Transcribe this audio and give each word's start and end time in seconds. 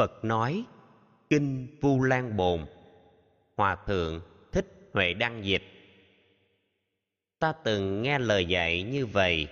Phật 0.00 0.24
nói, 0.24 0.64
Kinh 1.30 1.78
Vu 1.80 2.02
Lan 2.02 2.36
Bồn, 2.36 2.66
Hòa 3.56 3.76
Thượng 3.86 4.20
Thích 4.52 4.90
Huệ 4.92 5.14
Đăng 5.14 5.44
Dịch 5.44 5.62
Ta 7.38 7.52
từng 7.64 8.02
nghe 8.02 8.18
lời 8.18 8.44
dạy 8.46 8.82
như 8.82 9.06
vậy, 9.06 9.48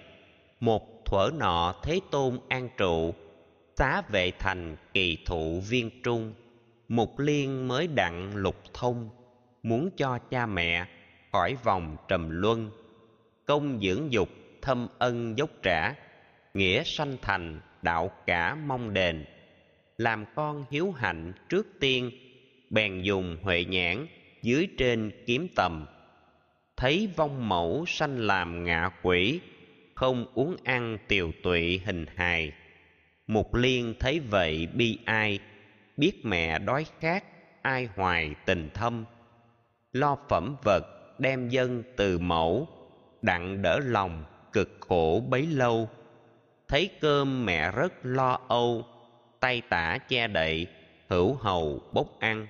Một 0.61 1.05
thuở 1.05 1.31
nọ 1.39 1.75
Thế 1.83 2.01
Tôn 2.11 2.39
an 2.49 2.69
trụ, 2.77 3.15
Xá 3.77 4.03
vệ 4.09 4.31
thành 4.39 4.77
kỳ 4.95 5.19
thụ 5.27 5.61
viên 5.69 6.03
trung, 6.03 6.35
Mục 6.89 7.19
liên 7.19 7.69
mới 7.69 7.87
đặng 7.87 8.37
lục 8.37 8.57
thông, 8.75 9.11
Muốn 9.63 9.91
cho 9.97 10.19
cha 10.19 10.47
mẹ 10.47 10.87
khỏi 11.33 11.57
vòng 11.65 11.97
trầm 12.09 12.31
luân, 12.31 12.71
Công 13.47 13.81
dưỡng 13.83 14.13
dục 14.13 14.29
thâm 14.63 14.89
ân 14.99 15.39
dốc 15.39 15.51
trả, 15.63 15.95
Nghĩa 16.55 16.83
sanh 16.85 17.17
thành 17.23 17.61
đạo 17.83 18.11
cả 18.27 18.55
mong 18.55 18.95
đền 18.95 19.25
làm 19.99 20.25
con 20.35 20.65
hiếu 20.71 20.93
hạnh 20.93 21.33
trước 21.49 21.67
tiên, 21.81 22.11
bèn 22.71 23.03
dùng 23.03 23.37
huệ 23.43 23.65
nhãn 23.65 24.07
dưới 24.43 24.69
trên 24.79 25.11
kiếm 25.27 25.49
tầm. 25.57 25.87
Thấy 26.77 27.09
vong 27.17 27.49
mẫu 27.49 27.85
sanh 27.87 28.19
làm 28.19 28.65
ngạ 28.65 28.91
quỷ, 29.03 29.41
không 29.95 30.27
uống 30.35 30.57
ăn 30.65 30.99
tiều 31.09 31.33
tụy 31.43 31.79
hình 31.85 32.07
hài. 32.15 32.53
Mục 33.27 33.55
liên 33.55 33.95
thấy 34.01 34.21
vậy 34.21 34.69
bi 34.75 34.99
ai, 35.05 35.39
biết 35.97 36.13
mẹ 36.25 36.59
đói 36.59 36.87
khát, 37.01 37.25
ai 37.63 37.89
hoài 37.97 38.35
tình 38.47 38.71
thâm. 38.75 39.05
Lo 39.93 40.17
phẩm 40.29 40.57
vật 40.65 40.85
đem 41.19 41.49
dân 41.49 41.83
từ 41.97 42.19
mẫu, 42.19 42.69
đặng 43.23 43.63
đỡ 43.63 43.79
lòng 43.85 44.25
cực 44.53 44.77
khổ 44.81 45.25
bấy 45.29 45.47
lâu. 45.47 45.89
Thấy 46.69 46.91
cơm 47.01 47.47
mẹ 47.47 47.73
rất 47.73 47.93
lo 48.03 48.39
âu 48.49 48.85
tay 49.41 49.63
tả 49.69 49.99
che 49.99 50.27
đậy, 50.27 50.67
hữu 51.09 51.35
hầu 51.35 51.83
bốc 51.93 52.21
ăn. 52.21 52.47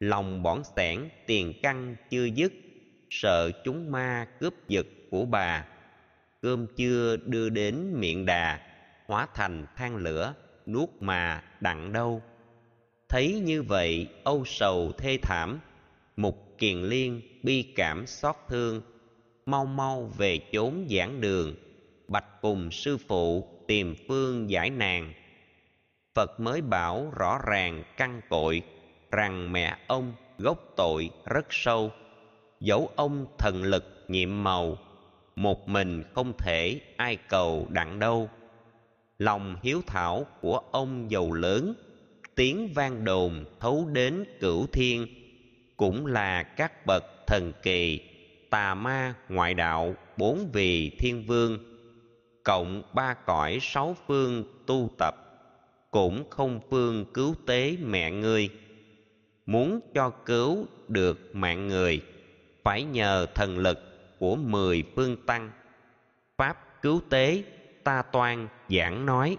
Lòng 0.00 0.42
bỏn 0.42 0.62
sẻn, 0.76 1.08
tiền 1.26 1.52
căn 1.62 1.96
chưa 2.10 2.24
dứt, 2.24 2.52
sợ 3.10 3.50
chúng 3.64 3.90
ma 3.90 4.26
cướp 4.40 4.54
giật 4.68 4.86
của 5.10 5.24
bà. 5.24 5.64
Cơm 6.42 6.66
chưa 6.76 7.16
đưa 7.16 7.48
đến 7.48 8.00
miệng 8.00 8.26
đà, 8.26 8.60
hóa 9.06 9.26
thành 9.34 9.66
than 9.76 9.96
lửa, 9.96 10.34
nuốt 10.66 10.88
mà 11.00 11.42
đặng 11.60 11.92
đâu 11.92 12.22
thấy 13.08 13.40
như 13.44 13.62
vậy, 13.62 14.06
âu 14.24 14.44
sầu 14.46 14.92
thê 14.98 15.18
thảm, 15.22 15.60
mục 16.16 16.58
kiền 16.58 16.78
liên 16.78 17.20
bi 17.42 17.62
cảm 17.62 18.06
xót 18.06 18.36
thương. 18.48 18.82
Mau 19.46 19.66
mau 19.66 20.12
về 20.18 20.40
chốn 20.52 20.86
giảng 20.90 21.20
đường, 21.20 21.54
bạch 22.08 22.40
cùng 22.42 22.70
sư 22.70 22.98
phụ 23.08 23.48
tìm 23.68 23.94
phương 24.08 24.50
giải 24.50 24.70
nàng 24.70 25.12
phật 26.14 26.40
mới 26.40 26.60
bảo 26.60 27.12
rõ 27.16 27.38
ràng 27.46 27.84
căn 27.96 28.20
cội 28.28 28.62
rằng 29.10 29.52
mẹ 29.52 29.76
ông 29.86 30.12
gốc 30.38 30.58
tội 30.76 31.10
rất 31.26 31.46
sâu. 31.50 31.92
Dẫu 32.60 32.90
ông 32.96 33.26
thần 33.38 33.62
lực 33.62 34.04
nhiệm 34.08 34.44
màu, 34.44 34.78
một 35.36 35.68
mình 35.68 36.04
không 36.14 36.32
thể 36.38 36.80
ai 36.96 37.16
cầu 37.16 37.66
đặng 37.70 37.98
đâu. 37.98 38.30
Lòng 39.18 39.56
hiếu 39.62 39.82
thảo 39.86 40.26
của 40.40 40.60
ông 40.70 41.10
giàu 41.10 41.32
lớn, 41.32 41.74
tiếng 42.34 42.72
vang 42.74 43.04
đồn 43.04 43.44
thấu 43.60 43.88
đến 43.92 44.24
cửu 44.40 44.66
thiên, 44.66 45.06
cũng 45.76 46.06
là 46.06 46.42
các 46.42 46.86
bậc 46.86 47.04
thần 47.26 47.52
kỳ, 47.62 48.00
tà 48.50 48.74
ma 48.74 49.14
ngoại 49.28 49.54
đạo 49.54 49.94
bốn 50.16 50.50
vị 50.52 50.90
thiên 50.98 51.24
vương, 51.26 51.58
cộng 52.42 52.82
ba 52.92 53.14
cõi 53.14 53.58
sáu 53.60 53.96
phương 54.06 54.44
tu 54.66 54.90
tập 54.98 55.27
cũng 55.90 56.30
không 56.30 56.60
phương 56.70 57.04
cứu 57.14 57.34
tế 57.46 57.76
mẹ 57.80 58.10
ngươi. 58.10 58.50
Muốn 59.46 59.80
cho 59.94 60.10
cứu 60.10 60.66
được 60.88 61.30
mạng 61.32 61.68
người, 61.68 62.00
phải 62.62 62.82
nhờ 62.82 63.26
thần 63.34 63.58
lực 63.58 63.78
của 64.18 64.36
mười 64.36 64.82
phương 64.96 65.16
tăng. 65.26 65.50
Pháp 66.36 66.82
cứu 66.82 67.00
tế 67.08 67.42
ta 67.84 68.02
toan 68.02 68.48
giảng 68.68 69.06
nói, 69.06 69.36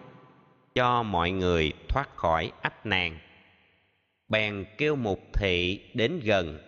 cho 0.75 1.03
mọi 1.03 1.31
người 1.31 1.73
thoát 1.89 2.15
khỏi 2.15 2.51
ách 2.61 2.85
nạn 2.85 3.19
bèn 4.29 4.65
kêu 4.77 4.95
mục 4.95 5.19
thị 5.33 5.79
đến 5.93 6.19
gần, 6.23 6.59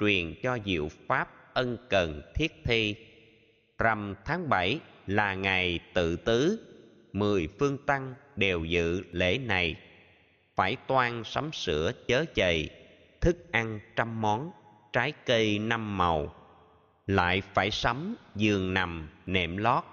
truyền 0.00 0.34
cho 0.42 0.58
diệu 0.64 0.88
pháp 1.06 1.54
ân 1.54 1.76
cần 1.90 2.22
thiết 2.34 2.52
thi. 2.64 2.96
Rằm 3.78 4.14
tháng 4.24 4.48
bảy 4.48 4.80
là 5.06 5.34
ngày 5.34 5.80
tự 5.94 6.16
tứ 6.16 6.58
mười 7.12 7.48
phương 7.58 7.78
tăng 7.86 8.14
đều 8.36 8.64
dự 8.64 9.02
lễ 9.12 9.38
này. 9.38 9.76
Phải 10.54 10.76
toan 10.86 11.24
sắm 11.24 11.52
sửa 11.52 11.92
chớ 12.08 12.24
chầy 12.34 12.70
thức 13.20 13.52
ăn 13.52 13.80
trăm 13.96 14.20
món, 14.20 14.50
trái 14.92 15.12
cây 15.26 15.58
năm 15.58 15.98
màu. 15.98 16.34
Lại 17.06 17.42
phải 17.54 17.70
sắm 17.70 18.16
giường 18.34 18.74
nằm, 18.74 19.08
nệm 19.26 19.56
lót, 19.56 19.84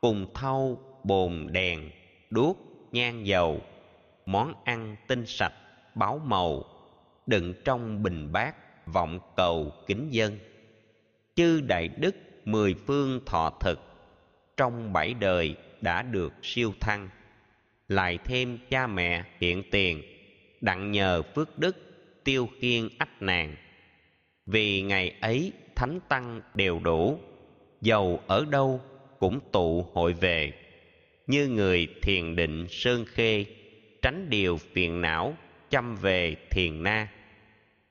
cùng 0.00 0.26
thau, 0.34 0.78
bồn 1.04 1.46
đèn, 1.50 1.90
đuốc, 2.30 2.58
nhang 2.92 3.26
dầu, 3.26 3.60
món 4.26 4.54
ăn 4.64 4.96
tinh 5.06 5.26
sạch, 5.26 5.52
báo 5.94 6.20
màu, 6.24 6.64
đựng 7.26 7.54
trong 7.64 8.02
bình 8.02 8.32
bát, 8.32 8.54
vọng 8.86 9.20
cầu 9.36 9.72
kính 9.86 10.08
dân. 10.10 10.38
Chư 11.34 11.60
đại 11.60 11.88
đức 11.88 12.16
mười 12.44 12.74
phương 12.86 13.20
thọ 13.26 13.50
thực, 13.60 13.80
trong 14.56 14.92
bảy 14.92 15.14
đời 15.14 15.56
đã 15.80 16.02
được 16.02 16.32
siêu 16.42 16.72
thăng. 16.80 17.08
Lại 17.88 18.18
thêm 18.24 18.58
cha 18.70 18.86
mẹ 18.86 19.24
hiện 19.40 19.62
tiền, 19.70 20.02
đặng 20.60 20.92
nhờ 20.92 21.22
phước 21.34 21.58
đức, 21.58 21.76
tiêu 22.24 22.48
khiên 22.60 22.88
ách 22.98 23.22
nàng. 23.22 23.56
Vì 24.46 24.82
ngày 24.82 25.14
ấy 25.20 25.52
thánh 25.76 26.00
tăng 26.08 26.40
đều 26.54 26.80
đủ, 26.80 27.20
dầu 27.80 28.20
ở 28.26 28.46
đâu 28.50 28.80
cũng 29.18 29.40
tụ 29.52 29.86
hội 29.92 30.12
về. 30.12 30.52
Như 31.26 31.48
người 31.48 31.88
thiền 32.02 32.36
định 32.36 32.66
sơn 32.70 33.04
khê, 33.08 33.44
tránh 34.02 34.30
điều 34.30 34.56
phiền 34.56 35.00
não, 35.00 35.34
chăm 35.70 35.96
về 35.96 36.36
thiền 36.50 36.82
na. 36.82 37.08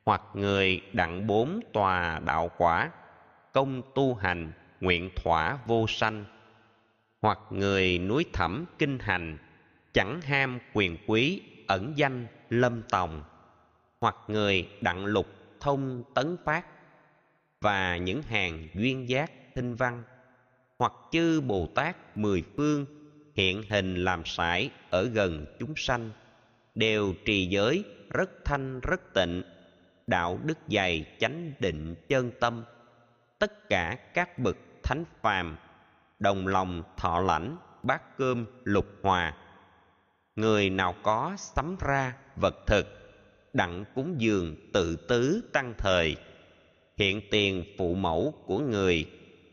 Hoặc 0.05 0.21
người 0.33 0.81
đặng 0.93 1.27
bốn 1.27 1.59
tòa 1.73 2.19
đạo 2.25 2.51
quả, 2.57 2.91
công 3.53 3.81
tu 3.95 4.15
hành, 4.15 4.51
nguyện 4.81 5.09
thỏa 5.15 5.57
vô 5.65 5.85
sanh 5.87 6.25
hoặc 7.21 7.39
người 7.49 7.99
núi 7.99 8.25
thẳm 8.33 8.65
kinh 8.79 8.99
hành, 8.99 9.37
chẳng 9.93 10.21
ham 10.21 10.59
quyền 10.73 10.97
quý, 11.07 11.41
ẩn 11.67 11.93
danh, 11.95 12.27
lâm 12.49 12.81
tòng, 12.89 13.23
hoặc 14.01 14.15
người 14.27 14.69
đặng 14.81 15.05
lục 15.05 15.27
thông 15.59 16.03
tấn 16.15 16.37
phát 16.45 16.65
và 17.61 17.97
những 17.97 18.21
hàng 18.21 18.67
duyên 18.73 19.09
giác 19.09 19.31
thinh 19.55 19.75
văn, 19.75 20.03
hoặc 20.79 20.93
chư 21.11 21.41
bồ 21.41 21.67
tát 21.75 22.17
mười 22.17 22.43
phương 22.57 22.85
hiện 23.35 23.63
hình 23.69 23.95
làm 23.95 24.25
sải 24.25 24.69
ở 24.89 25.03
gần 25.03 25.45
chúng 25.59 25.73
sanh, 25.75 26.11
đều 26.75 27.13
trì 27.25 27.47
giới 27.47 27.83
rất 28.09 28.29
thanh 28.45 28.79
rất 28.79 29.13
tịnh, 29.13 29.43
đạo 30.07 30.39
đức 30.43 30.57
dày 30.67 31.05
chánh 31.19 31.51
định 31.59 31.95
chân 32.07 32.31
tâm. 32.39 32.63
Tất 33.39 33.69
cả 33.69 33.97
các 34.13 34.39
bậc 34.39 34.57
thánh 34.83 35.03
phàm 35.21 35.57
đồng 36.19 36.47
lòng 36.47 36.83
thọ 36.97 37.19
lãnh, 37.19 37.57
bát 37.83 38.17
cơm 38.17 38.45
lục 38.63 38.85
hòa. 39.03 39.33
Người 40.35 40.69
nào 40.69 40.95
có 41.03 41.33
sắm 41.37 41.75
ra 41.79 42.13
vật 42.35 42.55
thực, 42.67 42.87
đặng 43.53 43.85
cúng 43.95 44.15
dường 44.17 44.55
tự 44.73 44.95
tứ 44.95 45.49
tăng 45.53 45.73
thời. 45.77 46.15
Hiện 46.97 47.21
tiền 47.31 47.63
phụ 47.77 47.95
mẫu 47.95 48.33
của 48.45 48.59
người, 48.59 49.05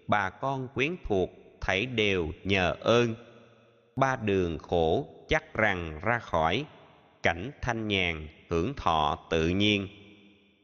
bà 0.07 0.31
con 0.31 0.69
quyến 0.75 0.97
thuộc 1.05 1.31
thảy 1.61 1.87
đều 1.87 2.29
nhờ 2.45 2.77
ơn. 2.81 3.15
Ba 3.97 4.17
đường 4.17 4.59
khổ 4.59 5.09
chắc 5.29 5.55
rằng 5.55 6.01
ra 6.03 6.19
khỏi, 6.19 6.65
cảnh 7.23 7.51
thanh 7.63 7.89
nhàn 7.89 8.29
hưởng 8.51 8.75
thọ 8.75 9.19
tự 9.31 9.49
nhiên. 9.49 9.89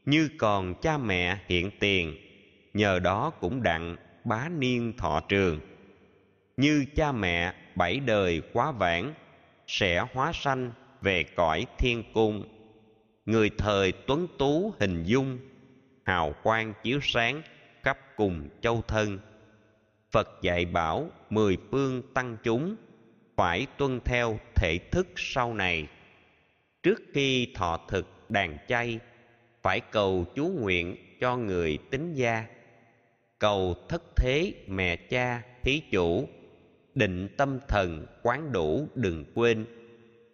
Như 0.05 0.29
còn 0.39 0.73
cha 0.81 0.97
mẹ 0.97 1.37
hiện 1.47 1.71
tiền, 1.79 2.15
nhờ 2.73 2.99
đó 2.99 3.29
cũng 3.29 3.63
đặng 3.63 3.95
bá 4.23 4.49
niên 4.49 4.97
thọ 4.97 5.21
trường 5.29 5.59
như 6.61 6.85
cha 6.95 7.11
mẹ, 7.11 7.53
bảy 7.75 7.99
đời 7.99 8.41
quá 8.53 8.71
vãng, 8.71 9.13
sẽ 9.67 10.05
hóa 10.13 10.31
sanh 10.33 10.71
về 11.01 11.23
cõi 11.23 11.65
thiên 11.77 12.03
cung. 12.13 12.43
Người 13.25 13.49
thời 13.57 13.91
tuấn 13.91 14.27
tú 14.37 14.73
hình 14.79 15.03
dung, 15.03 15.39
hào 16.05 16.35
quang 16.43 16.73
chiếu 16.83 16.99
sáng 17.01 17.41
khắp 17.83 17.97
cùng 18.15 18.49
châu 18.61 18.81
thân. 18.81 19.19
Phật 20.11 20.29
dạy 20.41 20.65
bảo 20.65 21.09
mười 21.29 21.57
phương 21.71 22.01
tăng 22.13 22.37
chúng 22.43 22.75
phải 23.35 23.67
tuân 23.77 23.99
theo 24.05 24.39
thể 24.55 24.79
thức 24.91 25.07
sau 25.15 25.53
này. 25.53 25.87
Trước 26.83 27.01
khi 27.13 27.53
thọ 27.55 27.79
thực 27.87 28.29
đàn 28.29 28.57
chay, 28.67 28.99
phải 29.61 29.79
cầu 29.79 30.25
chú 30.35 30.47
nguyện 30.47 30.95
cho 31.19 31.37
người 31.37 31.77
tính 31.91 32.13
gia. 32.13 32.45
Cầu 33.39 33.75
thất 33.89 34.03
thế 34.15 34.53
mẹ 34.67 34.95
cha 34.95 35.41
thí 35.63 35.81
chủ 35.91 36.27
định 36.95 37.27
tâm 37.37 37.59
thần 37.67 38.05
quán 38.23 38.51
đủ 38.51 38.87
đừng 38.95 39.25
quên, 39.35 39.65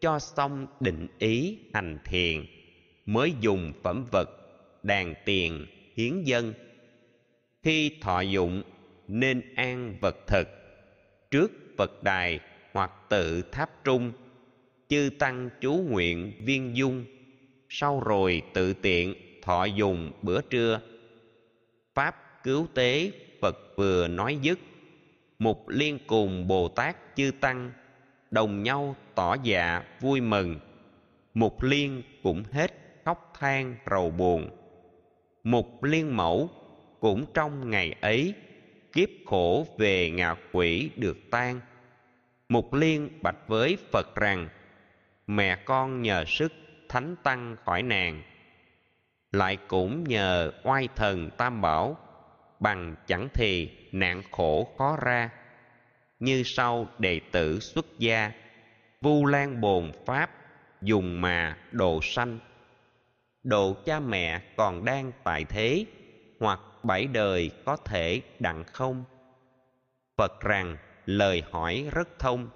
cho 0.01 0.19
xong 0.19 0.67
định 0.79 1.07
ý 1.19 1.57
hành 1.73 1.97
thiền, 2.05 2.45
mới 3.05 3.33
dùng 3.41 3.73
phẩm 3.83 4.05
vật, 4.11 4.29
đàn 4.83 5.13
tiền, 5.25 5.65
hiến 5.95 6.23
dân. 6.23 6.53
Khi 7.63 7.91
thọ 8.01 8.21
dụng, 8.21 8.63
nên 9.07 9.41
an 9.55 9.97
vật 10.01 10.15
thực 10.27 10.47
trước 11.31 11.51
phật 11.77 12.03
đài 12.03 12.39
hoặc 12.73 12.91
tự 13.09 13.41
tháp 13.41 13.83
trung, 13.83 14.11
chư 14.89 15.09
tăng 15.19 15.49
chú 15.61 15.73
nguyện 15.73 16.33
viên 16.39 16.77
dung. 16.77 17.05
Sau 17.69 18.01
rồi 18.05 18.41
tự 18.53 18.73
tiện 18.73 19.15
thọ 19.41 19.65
dùng 19.65 20.11
bữa 20.21 20.41
trưa. 20.41 20.81
Pháp 21.93 22.43
cứu 22.43 22.67
tế 22.73 23.11
phật 23.41 23.57
vừa 23.75 24.07
nói 24.07 24.37
dứt 24.41 24.59
mục 25.39 25.67
liên 25.67 25.99
cùng 26.07 26.47
bồ 26.47 26.67
tát 26.67 26.97
chư 27.15 27.31
tăng, 27.41 27.71
đồng 28.31 28.63
nhau 28.63 28.95
tỏ 29.15 29.35
dạ 29.43 29.83
vui 29.99 30.21
mừng. 30.21 30.59
Mục 31.33 31.63
liên 31.63 32.03
cũng 32.23 32.43
hết 32.51 32.73
khóc 33.05 33.33
than 33.39 33.75
rầu 33.91 34.09
buồn. 34.09 34.49
Mục 35.43 35.83
liên 35.83 36.17
mẫu 36.17 36.49
cũng 36.99 37.25
trong 37.33 37.69
ngày 37.69 37.95
ấy 38.01 38.33
kiếp 38.93 39.09
khổ 39.25 39.67
về 39.77 40.09
ngạ 40.09 40.35
quỷ 40.51 40.89
được 40.95 41.17
tan. 41.31 41.59
Mục 42.49 42.73
liên 42.73 43.09
bạch 43.21 43.47
với 43.47 43.77
phật 43.91 44.15
rằng, 44.15 44.49
mẹ 45.27 45.55
con 45.55 46.01
nhờ 46.01 46.25
sức 46.27 46.53
thánh 46.89 47.15
tăng 47.23 47.55
khỏi 47.65 47.83
nàng 47.83 48.23
lại 49.31 49.57
cũng 49.67 50.03
nhờ 50.03 50.51
oai 50.63 50.87
thần 50.95 51.29
tam 51.37 51.61
bảo 51.61 51.97
bằng 52.59 52.95
chẳng 53.07 53.27
thì 53.33 53.71
nạn 53.91 54.23
khổ 54.31 54.73
khó 54.77 54.97
ra. 55.01 55.29
Như 56.19 56.43
sau 56.45 56.87
đệ 56.99 57.21
tử 57.31 57.59
xuất 57.59 57.85
gia, 57.99 58.31
vu 59.01 59.25
lan 59.25 59.61
bồn 59.61 59.91
pháp, 60.05 60.31
dùng 60.81 61.21
mà 61.21 61.57
độ 61.71 61.99
sanh. 62.03 62.39
Độ 63.43 63.75
cha 63.85 63.99
mẹ 63.99 64.41
còn 64.57 64.85
đang 64.85 65.11
tại 65.23 65.45
thế, 65.45 65.85
hoặc 66.39 66.59
bảy 66.83 67.07
đời 67.07 67.51
có 67.65 67.77
thể 67.77 68.21
đặng 68.39 68.63
không? 68.63 69.03
Phật 70.17 70.41
rằng, 70.41 70.77
lời 71.05 71.43
hỏi 71.51 71.89
rất 71.91 72.19
thông. 72.19 72.49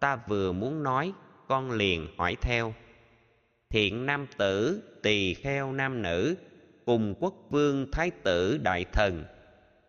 Ta 0.00 0.16
vừa 0.16 0.52
muốn 0.52 0.82
nói, 0.82 1.12
con 1.48 1.70
liền 1.70 2.08
hỏi 2.18 2.36
theo. 2.40 2.74
Thiện 3.70 4.06
nam 4.06 4.26
tử 4.36 4.82
tỳ 5.02 5.34
kheo 5.34 5.72
nam 5.72 6.02
nữ 6.02 6.36
cùng 6.84 7.14
quốc 7.20 7.34
vương 7.50 7.90
thái 7.92 8.10
tử 8.10 8.58
đại 8.62 8.84
thần, 8.92 9.24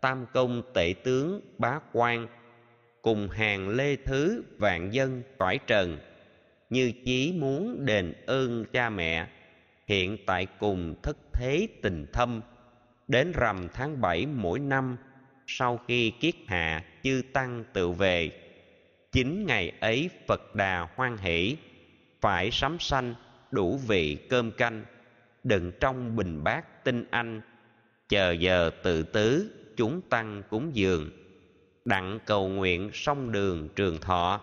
tam 0.02 0.26
công 0.34 0.62
tể 0.74 0.94
tướng 1.04 1.42
bá 1.58 1.80
quan, 1.94 2.28
cùng 3.02 3.30
hàng 3.30 3.70
lê 3.70 3.96
thứ 3.96 4.44
vạn 4.58 4.94
dân 4.94 5.24
cõi 5.38 5.60
trần, 5.68 5.98
như 6.70 6.92
chí 7.06 7.34
muốn 7.40 7.86
đền 7.86 8.14
ơn 8.26 8.66
cha 8.74 8.90
mẹ, 8.90 9.28
hiện 9.88 10.18
tại 10.26 10.48
cùng 10.60 10.96
thất 11.04 11.18
thế 11.34 11.68
tình 11.82 12.06
thâm, 12.14 12.42
đến 13.08 13.32
rằm 13.36 13.68
tháng 13.74 14.02
bảy 14.02 14.26
mỗi 14.26 14.60
năm, 14.60 14.98
sau 15.48 15.80
khi 15.88 16.12
kiết 16.20 16.36
hạ 16.48 16.84
chư 17.04 17.22
tăng 17.34 17.64
tự 17.74 17.92
về, 17.92 18.32
chính 19.12 19.46
ngày 19.46 19.72
ấy 19.80 20.10
phật 20.28 20.56
đà 20.56 20.88
hoan 20.96 21.18
hỷ, 21.18 21.58
phải 22.22 22.52
sắm 22.52 22.78
sanh 22.80 23.16
đủ 23.52 23.78
vị 23.88 24.18
cơm 24.30 24.52
canh 24.52 24.86
đựng 25.44 25.72
trong 25.80 26.16
bình 26.16 26.44
bát 26.44 26.84
tinh 26.84 27.06
anh. 27.10 27.42
Chờ 28.10 28.32
giờ 28.32 28.72
tự 28.84 29.04
tứ, 29.04 29.52
chúng 29.78 30.02
tăng 30.02 30.44
cúng 30.50 30.72
dường. 30.74 31.10
Đặng 31.86 32.20
cầu 32.26 32.48
nguyện 32.48 32.90
song 32.94 33.32
đường 33.32 33.70
trường 33.76 33.98
thọ, 33.98 34.42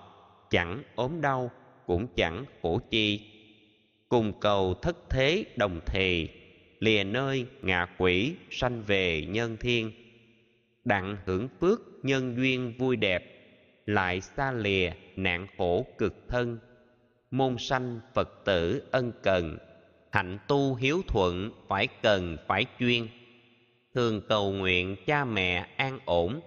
chẳng 0.50 0.82
ốm 0.94 1.20
đau, 1.20 1.50
cũng 1.86 2.06
chẳng 2.16 2.44
khổ 2.62 2.80
chi. 2.90 3.20
Cùng 4.08 4.40
cầu 4.40 4.74
thất 4.74 4.96
thế 5.10 5.44
đồng 5.56 5.80
thề, 5.86 6.28
lìa 6.78 7.04
nơi 7.04 7.46
ngạ 7.62 7.86
quỷ 7.98 8.34
sanh 8.50 8.82
về 8.82 9.26
nhân 9.26 9.56
thiên. 9.60 9.92
Đặng 10.84 11.16
hưởng 11.26 11.48
phước 11.60 11.80
nhân 12.02 12.36
duyên 12.36 12.74
vui 12.78 12.96
đẹp, 12.96 13.24
lại 13.86 14.20
xa 14.20 14.52
lìa 14.52 14.90
nạn 15.16 15.46
khổ 15.58 15.86
cực 15.98 16.28
thân. 16.28 16.58
Môn 17.30 17.56
sanh 17.58 18.00
phật 18.14 18.44
tử 18.44 18.82
ân 18.90 19.12
cần 19.22 19.58
hạnh 20.10 20.38
tu 20.48 20.74
hiếu 20.74 21.02
thuận 21.08 21.50
phải 21.68 21.88
cần, 22.02 22.36
phải 22.46 22.66
chuyên. 22.78 23.08
Thường 23.94 24.20
cầu 24.28 24.52
nguyện 24.52 24.96
cha 25.06 25.24
mẹ 25.24 25.66
an 25.76 25.98
ổn, 26.04 26.40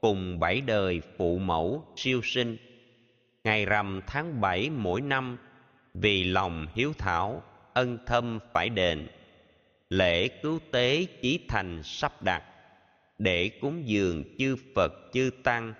cùng 0.00 0.38
bảy 0.40 0.60
đời 0.60 1.02
phụ 1.18 1.38
mẫu 1.38 1.84
siêu 1.96 2.20
sinh. 2.24 2.56
Ngày 3.44 3.66
rằm 3.66 4.00
tháng 4.06 4.40
bảy 4.40 4.70
mỗi 4.70 5.00
năm, 5.00 5.38
vì 5.94 6.24
lòng 6.24 6.66
hiếu 6.74 6.92
thảo, 6.98 7.42
ân 7.74 7.98
thâm 8.06 8.38
phải 8.52 8.68
đền. 8.68 9.08
Lễ 9.90 10.28
cứu 10.28 10.58
tế 10.70 11.06
chí 11.22 11.40
thành 11.48 11.82
sắp 11.82 12.22
đặt, 12.22 12.42
để 13.18 13.48
cúng 13.60 13.82
dường 13.88 14.24
chư 14.38 14.56
phật 14.74 14.92
chư 15.12 15.30
tăng. 15.42 15.74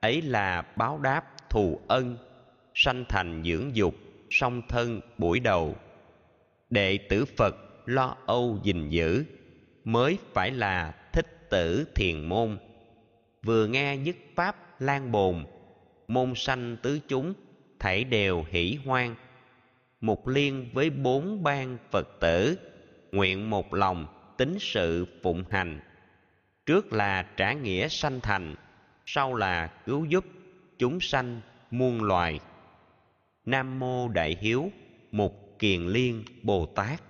Ấy 0.00 0.22
là 0.22 0.62
báo 0.76 0.98
đáp 0.98 1.24
thù 1.50 1.80
ân, 1.88 2.16
sanh 2.74 3.04
thành 3.08 3.42
dưỡng 3.44 3.76
dục, 3.76 3.94
song 4.30 4.62
thân 4.68 5.00
buổi 5.18 5.40
đầu 5.40 5.76
đệ 6.70 6.98
tử 6.98 7.24
phật 7.24 7.56
lo 7.86 8.16
âu 8.26 8.58
gìn 8.62 8.88
giữ, 8.88 9.24
mới 9.84 10.18
phải 10.32 10.50
là 10.50 10.94
thích 11.12 11.50
tử 11.50 11.86
thiền 11.94 12.24
môn. 12.24 12.58
Vừa 13.42 13.66
nghe 13.66 13.96
nhất 13.96 14.16
pháp 14.34 14.80
lan 14.80 15.12
bồn, 15.12 15.44
môn 16.08 16.32
sanh 16.36 16.76
tứ 16.82 17.00
chúng, 17.08 17.34
thảy 17.78 18.04
đều 18.04 18.44
hỷ 18.50 18.78
hoan. 18.84 19.14
Một 20.00 20.28
liên 20.28 20.68
với 20.72 20.90
bốn 20.90 21.42
ban 21.42 21.78
phật 21.90 22.08
tử, 22.20 22.58
nguyện 23.12 23.50
một 23.50 23.74
lòng 23.74 24.06
tính 24.36 24.56
sự 24.60 25.06
phụng 25.22 25.44
hành. 25.50 25.80
Trước 26.66 26.92
là 26.92 27.26
trả 27.36 27.52
nghĩa 27.52 27.88
sanh 27.88 28.20
thành, 28.20 28.54
sau 29.06 29.34
là 29.34 29.66
cứu 29.86 30.04
giúp 30.04 30.24
chúng 30.78 31.00
sanh 31.00 31.40
muôn 31.70 32.02
loài. 32.02 32.40
Nam 33.46 33.78
mô 33.78 34.08
đại 34.08 34.36
hiếu, 34.40 34.70
mục 35.12 35.43
kiền 35.58 35.86
liên 35.86 36.24
bồ 36.42 36.66
tát. 36.66 37.02